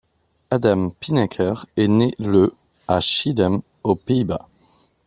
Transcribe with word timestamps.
Adam 0.49 0.89
Pynacker 0.99 1.53
est 1.77 1.87
né 1.87 2.11
le 2.17 2.55
à 2.87 2.99
Schiedam 3.01 3.61
aux 3.83 3.93
Pays-Bas. 3.93 4.47